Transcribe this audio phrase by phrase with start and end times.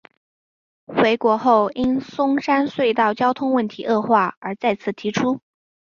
[0.87, 5.39] 回归后因松山隧道交通问题恶化而再次提出。